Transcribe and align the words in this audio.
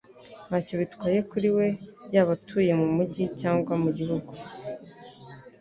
Ntacyo 0.47 0.73
bitwaye 0.81 1.19
kuri 1.29 1.47
we 1.57 1.67
yaba 2.13 2.31
atuye 2.37 2.71
mu 2.79 2.87
mujyi 2.95 3.25
cyangwa 3.39 3.73
mu 3.83 3.89
gihugu. 3.97 4.31